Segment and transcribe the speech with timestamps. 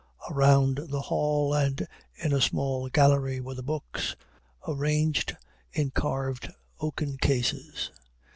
[0.31, 4.15] Around the hall and in a small gallery were the books,
[4.67, 5.37] arranged
[5.73, 7.91] in carved oaken cases.